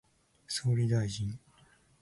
[0.47, 1.37] 総理大臣